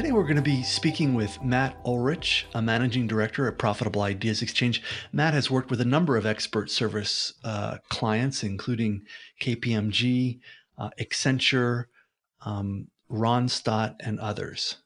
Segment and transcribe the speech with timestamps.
[0.00, 4.40] Today we're going to be speaking with Matt Ulrich, a managing director at Profitable Ideas
[4.40, 4.82] Exchange.
[5.12, 9.02] Matt has worked with a number of expert service uh, clients, including
[9.42, 10.40] KPMG,
[10.78, 11.84] uh, Accenture,
[12.46, 14.76] um, Randstad, and others.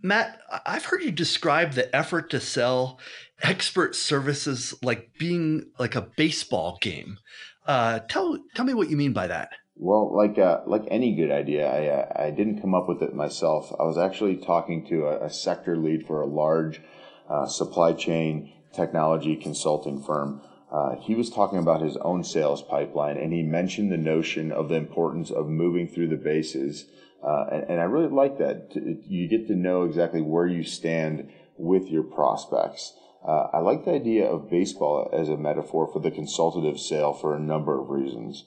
[0.00, 3.00] Matt, I've heard you describe the effort to sell
[3.42, 7.18] expert services like being like a baseball game.
[7.66, 9.50] Uh, tell tell me what you mean by that.
[9.82, 13.14] Well, like uh, like any good idea, I uh, I didn't come up with it
[13.14, 13.72] myself.
[13.80, 16.82] I was actually talking to a, a sector lead for a large
[17.30, 20.42] uh, supply chain technology consulting firm.
[20.70, 24.68] Uh, he was talking about his own sales pipeline, and he mentioned the notion of
[24.68, 26.84] the importance of moving through the bases.
[27.24, 28.72] Uh, and, and, I really like that.
[28.74, 32.92] You get to know exactly where you stand with your prospects.
[33.26, 37.34] Uh, I like the idea of baseball as a metaphor for the consultative sale for
[37.34, 38.44] a number of reasons.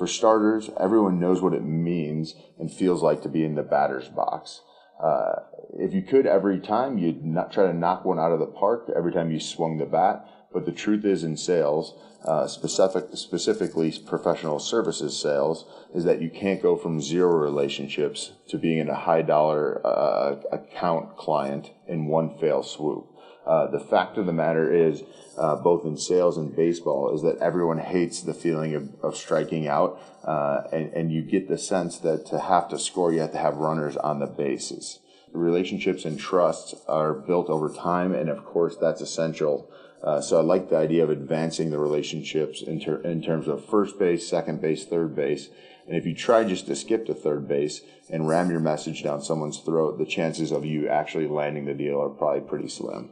[0.00, 4.08] For starters, everyone knows what it means and feels like to be in the batter's
[4.08, 4.62] box.
[4.98, 5.40] Uh,
[5.74, 8.90] if you could every time, you'd not try to knock one out of the park
[8.96, 10.26] every time you swung the bat.
[10.54, 16.30] But the truth is, in sales, uh, specific, specifically professional services sales, is that you
[16.30, 22.06] can't go from zero relationships to being in a high dollar uh, account client in
[22.06, 23.06] one fail swoop.
[23.50, 25.02] Uh, the fact of the matter is,
[25.36, 29.66] uh, both in sales and baseball, is that everyone hates the feeling of, of striking
[29.66, 33.32] out, uh, and, and you get the sense that to have to score, you have
[33.32, 35.00] to have runners on the bases.
[35.32, 39.68] Relationships and trusts are built over time, and of course, that's essential.
[40.00, 43.64] Uh, so I like the idea of advancing the relationships in, ter- in terms of
[43.64, 45.48] first base, second base, third base.
[45.88, 49.22] And if you try just to skip to third base and ram your message down
[49.22, 53.10] someone's throat, the chances of you actually landing the deal are probably pretty slim.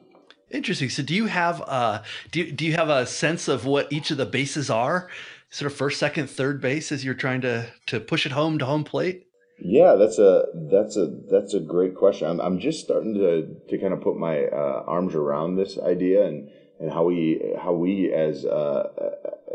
[0.50, 0.88] Interesting.
[0.88, 4.16] So do you have uh do do you have a sense of what each of
[4.16, 5.08] the bases are?
[5.50, 8.64] Sort of first, second, third base as you're trying to to push it home to
[8.64, 9.26] home plate?
[9.60, 12.28] Yeah, that's a that's a that's a great question.
[12.28, 16.26] I'm I'm just starting to to kind of put my uh, arms around this idea
[16.26, 16.50] and
[16.80, 18.88] and how we how we as uh,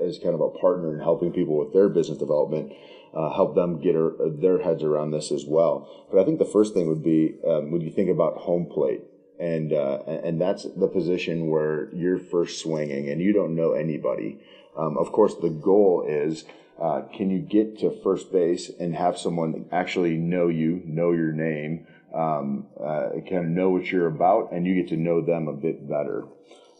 [0.03, 2.73] as kind of a partner in helping people with their business development
[3.15, 3.95] uh, help them get
[4.41, 6.07] their heads around this as well.
[6.11, 9.01] But I think the first thing would be um, when you think about home plate
[9.39, 14.39] and uh, and that's the position where you're first swinging and you don't know anybody.
[14.77, 16.45] Um, of course, the goal is
[16.81, 21.31] uh, can you get to first base and have someone actually know you, know your
[21.31, 25.47] name, um, uh, kind of know what you're about, and you get to know them
[25.47, 26.25] a bit better.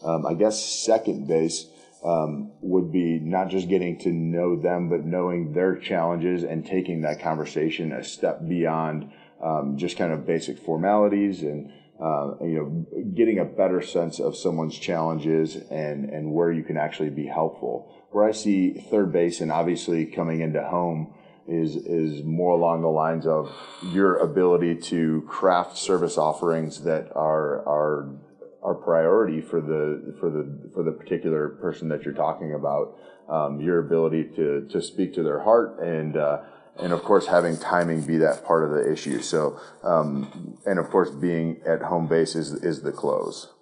[0.04, 1.66] Um, I guess second base.
[2.04, 7.00] Um, would be not just getting to know them, but knowing their challenges and taking
[7.00, 9.10] that conversation a step beyond
[9.42, 14.36] um, just kind of basic formalities and uh, you know, getting a better sense of
[14.36, 18.06] someone's challenges and, and where you can actually be helpful.
[18.10, 21.14] Where I see third base and obviously coming into home
[21.46, 23.54] is, is more along the lines of
[23.92, 28.16] your ability to craft service offerings that are, are,
[28.62, 32.98] are priority for the, for the, for the particular person that you're talking about.
[33.28, 36.40] Um, your ability to, to speak to their heart and, uh,
[36.80, 39.20] and of course having timing be that part of the issue.
[39.20, 43.52] So, um, and of course being at home base is is the close.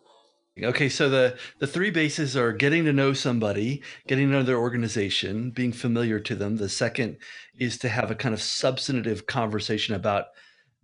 [0.63, 4.59] Okay, so the the three bases are getting to know somebody, getting to know their
[4.59, 6.57] organization, being familiar to them.
[6.57, 7.17] The second
[7.59, 10.27] is to have a kind of substantive conversation about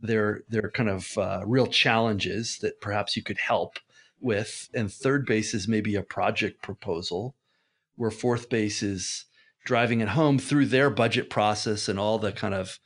[0.00, 3.78] their their kind of uh, real challenges that perhaps you could help
[4.20, 4.70] with.
[4.74, 7.34] And third base is maybe a project proposal,
[7.96, 9.26] where fourth base is
[9.64, 12.78] driving it home through their budget process and all the kind of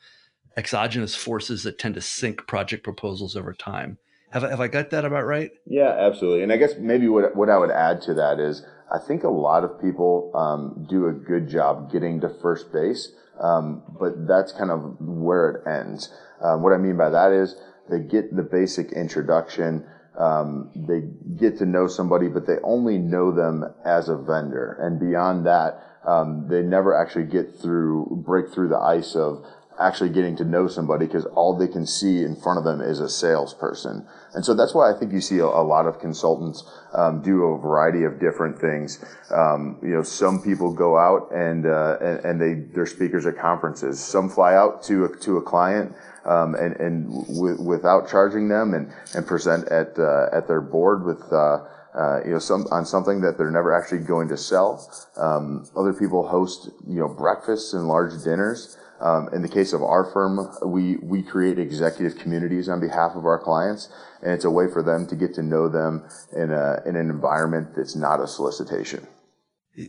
[0.57, 3.99] exogenous forces that tend to sink project proposals over time.
[4.31, 5.51] Have I, have I got that about right?
[5.67, 6.43] Yeah, absolutely.
[6.43, 9.29] And I guess maybe what, what I would add to that is I think a
[9.29, 13.13] lot of people um, do a good job getting to first base,
[13.43, 16.13] um, but that's kind of where it ends.
[16.43, 17.57] Um, what I mean by that is
[17.91, 19.87] they get the basic introduction.
[20.19, 21.03] Um, they
[21.37, 24.77] get to know somebody, but they only know them as a vendor.
[24.81, 29.45] And beyond that, um, they never actually get through, break through the ice of
[29.81, 33.01] actually getting to know somebody because all they can see in front of them is
[33.01, 34.07] a salesperson.
[34.35, 36.65] And so that's why I think you see a, a lot of consultants
[36.95, 39.03] um, do a variety of different things.
[39.31, 43.39] Um, you know, some people go out and, uh, and, and they they're speakers at
[43.39, 43.99] conferences.
[43.99, 48.75] Some fly out to a, to a client um, and and w- without charging them
[48.75, 51.33] and and present at uh, at their board with.
[51.33, 51.65] Uh,
[51.95, 54.91] uh, you know, some on something that they're never actually going to sell.
[55.19, 58.79] Um, other people host, you know, breakfasts and large dinners.
[59.01, 63.27] Um, in the case of our firm, we we create executive communities on behalf of
[63.27, 63.91] our clients,
[64.23, 67.11] and it's a way for them to get to know them in a in an
[67.11, 69.07] environment that's not a solicitation.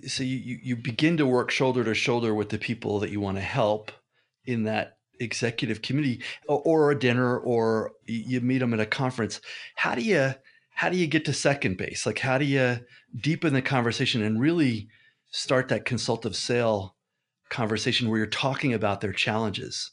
[0.07, 3.37] So you you begin to work shoulder to shoulder with the people that you want
[3.37, 3.91] to help
[4.45, 9.41] in that executive committee or, or a dinner or you meet them at a conference.
[9.75, 10.35] How do you
[10.75, 12.05] how do you get to second base?
[12.05, 12.79] Like how do you
[13.19, 14.87] deepen the conversation and really
[15.31, 16.95] start that consultative sale
[17.49, 19.91] conversation where you're talking about their challenges?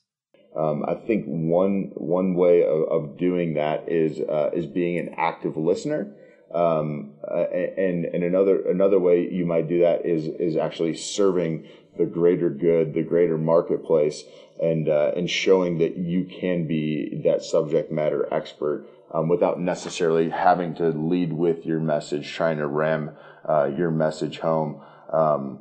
[0.56, 5.14] Um, I think one one way of, of doing that is uh, is being an
[5.16, 6.12] active listener.
[6.52, 11.68] Um, uh, and and another another way you might do that is is actually serving
[11.96, 14.24] the greater good, the greater marketplace,
[14.60, 20.30] and uh, and showing that you can be that subject matter expert um, without necessarily
[20.30, 23.10] having to lead with your message, trying to ram
[23.48, 24.82] uh, your message home.
[25.12, 25.60] Um,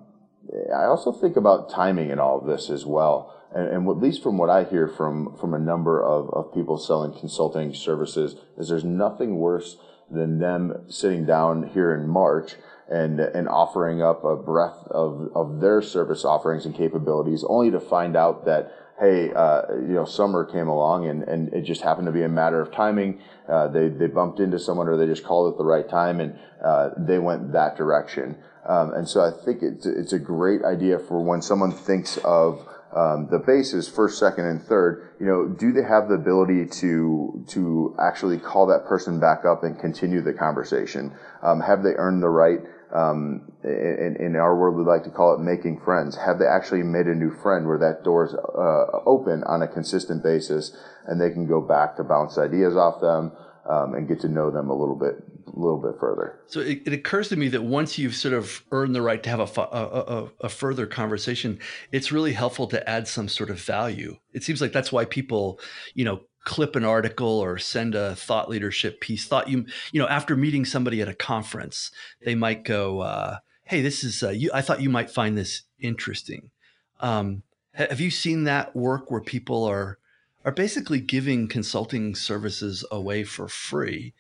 [0.76, 4.22] I also think about timing in all of this as well and, and, at least
[4.22, 8.70] from what I hear from from a number of, of people selling consulting services, is
[8.70, 9.78] there's nothing worse
[10.12, 12.56] than them sitting down here in March
[12.90, 17.80] and and offering up a breadth of, of their service offerings and capabilities, only to
[17.80, 22.06] find out that hey, uh, you know, summer came along and, and it just happened
[22.06, 23.22] to be a matter of timing.
[23.48, 26.38] Uh, they they bumped into someone or they just called at the right time and
[26.64, 28.38] uh, they went that direction.
[28.68, 32.68] Um, and so I think it's it's a great idea for when someone thinks of
[32.96, 37.46] um, the bases first, second, and third, you know, do they have the ability to
[37.50, 41.14] to actually call that person back up and continue the conversation?
[41.44, 42.60] Um, have they earned the right?
[42.92, 46.18] Um, in, in, our world, we like to call it making friends.
[46.18, 49.68] Have they actually made a new friend where that door is uh, open on a
[49.68, 50.76] consistent basis,
[51.06, 53.32] and they can go back to bounce ideas off them
[53.70, 56.40] um, and get to know them a little bit little bit further.
[56.48, 59.30] So it, it, occurs to me that once you've sort of earned the right to
[59.30, 61.60] have a, a, a, further conversation,
[61.92, 64.18] it's really helpful to add some sort of value.
[64.34, 65.60] It seems like that's why people,
[65.94, 69.28] you know, clip an article or send a thought leadership piece.
[69.28, 71.92] Thought you, you know, after meeting somebody at a conference,
[72.24, 74.50] they might go, uh, "Hey, this is uh, you.
[74.54, 76.52] I thought you might find this interesting."
[77.00, 80.00] Um, have you seen that work where people are
[80.46, 84.14] are basically giving consulting services away for free?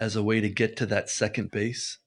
[0.00, 1.98] As a way to get to that second base?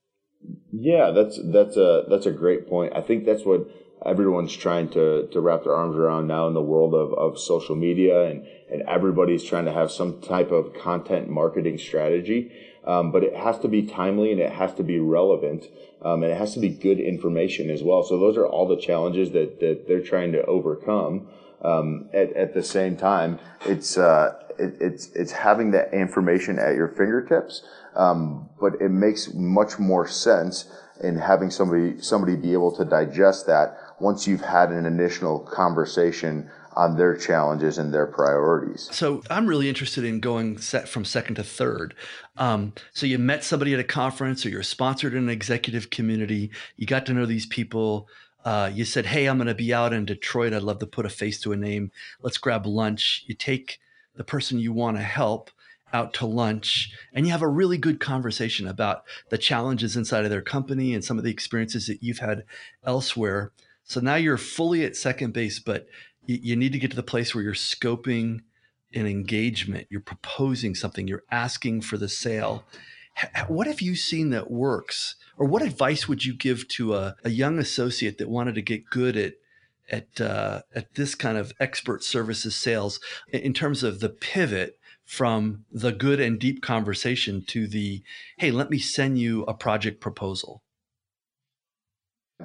[0.71, 2.93] Yeah, that's that's a that's a great point.
[2.95, 3.67] I think that's what
[4.05, 7.75] everyone's trying to to wrap their arms around now in the world of, of social
[7.75, 12.51] media and and everybody's trying to have some type of content marketing strategy.
[12.85, 15.65] Um, but it has to be timely and it has to be relevant
[16.01, 18.03] um, and it has to be good information as well.
[18.03, 21.27] So those are all the challenges that, that they're trying to overcome.
[21.61, 26.75] Um, at, at the same time, it's uh, it, it's it's having that information at
[26.75, 27.63] your fingertips,
[27.95, 30.71] um, but it makes much more sense
[31.03, 36.49] in having somebody somebody be able to digest that once you've had an initial conversation
[36.77, 38.87] on their challenges and their priorities.
[38.91, 41.95] So I'm really interested in going set from second to third.
[42.37, 46.51] Um, so you met somebody at a conference, or you're sponsored in an executive community.
[46.75, 48.07] You got to know these people.
[48.47, 50.53] Uh, you said, "Hey, I'm going to be out in Detroit.
[50.53, 51.91] I'd love to put a face to a name.
[52.21, 53.77] Let's grab lunch." You take
[54.15, 55.51] the person you want to help
[55.91, 60.29] out to lunch and you have a really good conversation about the challenges inside of
[60.29, 62.43] their company and some of the experiences that you've had
[62.85, 63.51] elsewhere.
[63.83, 65.87] So now you're fully at second base, but
[66.25, 68.39] you, you need to get to the place where you're scoping
[68.93, 72.63] an engagement, you're proposing something, you're asking for the sale.
[73.47, 75.15] What have you seen that works?
[75.37, 78.89] Or what advice would you give to a, a young associate that wanted to get
[78.89, 79.33] good at
[79.89, 82.99] at uh, at this kind of expert services sales
[83.31, 88.03] in terms of the pivot from the good and deep conversation to the
[88.37, 90.61] hey let me send you a project proposal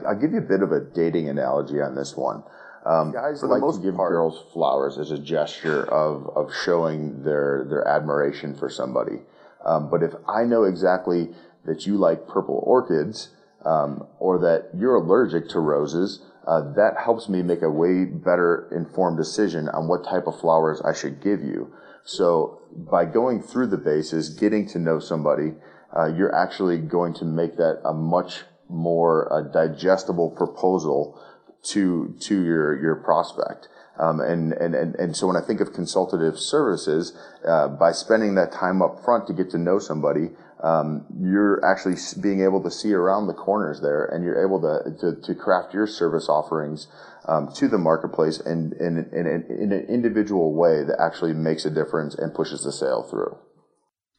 [0.06, 2.42] i'll give you a bit of a dating analogy on this one.
[2.84, 6.52] Um, guys for like most to give part, girls flowers as a gesture of, of
[6.64, 9.20] showing their their admiration for somebody
[9.64, 11.30] um, but if i know exactly
[11.64, 13.30] that you like purple orchids
[13.64, 18.68] um, or that you're allergic to roses uh, that helps me make a way better
[18.74, 21.72] informed decision on what type of flowers I should give you.
[22.04, 25.54] So by going through the bases, getting to know somebody,
[25.96, 31.20] uh, you're actually going to make that a much more uh, digestible proposal
[31.64, 33.68] to to your your prospect.
[34.02, 37.16] Um, and, and, and, and so when I think of consultative services,
[37.46, 40.30] uh, by spending that time up front to get to know somebody,
[40.62, 44.90] um, you're actually being able to see around the corners there and you're able to,
[45.00, 46.88] to, to craft your service offerings
[47.28, 51.70] um, to the marketplace in, in, in, in, an individual way that actually makes a
[51.70, 53.36] difference and pushes the sale through.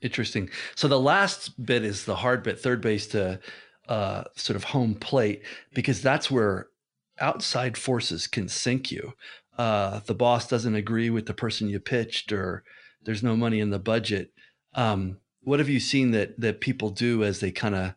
[0.01, 0.49] Interesting.
[0.75, 3.39] So the last bit is the hard bit, third base to
[3.89, 6.67] uh, sort of home plate, because that's where
[7.19, 9.13] outside forces can sink you.
[9.57, 12.63] Uh, the boss doesn't agree with the person you pitched, or
[13.03, 14.31] there's no money in the budget.
[14.73, 17.93] Um, what have you seen that that people do as they kind of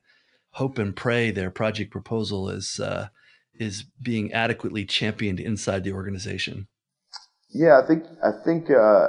[0.50, 3.08] hope and pray their project proposal is uh,
[3.54, 6.66] is being adequately championed inside the organization?
[7.50, 9.08] Yeah, I think I think uh,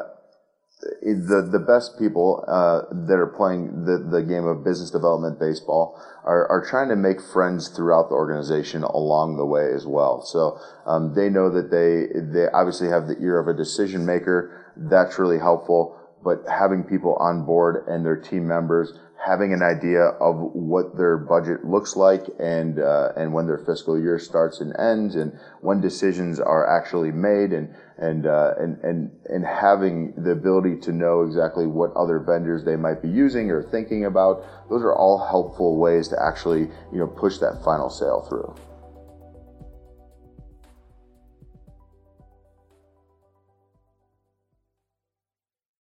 [0.80, 6.00] the the best people uh, that are playing the, the game of business development baseball
[6.24, 10.22] are, are trying to make friends throughout the organization along the way as well.
[10.22, 14.72] So um, they know that they they obviously have the ear of a decision maker.
[14.78, 15.97] That's really helpful.
[16.24, 18.94] But having people on board and their team members
[19.26, 24.00] having an idea of what their budget looks like and uh, and when their fiscal
[24.00, 29.12] year starts and ends and when decisions are actually made and and uh, and and
[29.26, 33.64] and having the ability to know exactly what other vendors they might be using or
[33.64, 38.22] thinking about those are all helpful ways to actually you know push that final sale
[38.30, 38.54] through